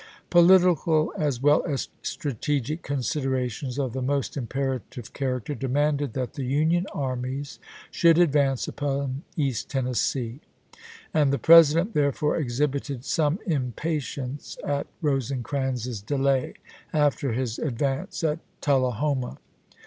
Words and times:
Political 0.31 1.13
as 1.15 1.43
well 1.43 1.63
as 1.63 1.87
strategic 2.01 2.81
considerations 2.81 3.77
of 3.77 3.93
the 3.93 4.01
most 4.01 4.35
imperative 4.35 5.13
character 5.13 5.53
demanded 5.53 6.13
that 6.13 6.33
the 6.33 6.43
Union 6.43 6.87
armies 6.91 7.59
should 7.91 8.17
advance 8.17 8.67
upon 8.67 9.21
East 9.37 9.69
Tennessee, 9.69 10.39
and 11.13 11.31
the 11.31 11.37
President, 11.37 11.93
therefore, 11.93 12.35
exhibited 12.37 13.05
some 13.05 13.37
im 13.45 13.73
patience 13.75 14.57
at 14.65 14.87
Rosecrans's 15.03 16.01
delay 16.01 16.55
after 16.91 17.33
his 17.33 17.59
advance 17.59 18.23
at 18.23 18.39
Tullahoma. 18.59 19.37